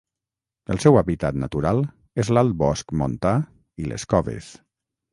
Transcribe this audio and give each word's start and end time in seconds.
El 0.75 0.79
seu 0.85 0.97
hàbitat 1.01 1.37
natural 1.43 1.83
és 2.25 2.33
l'alt 2.39 2.59
bosc 2.65 2.97
montà 3.05 3.37
i 3.85 3.89
les 3.95 4.11
coves. 4.17 4.53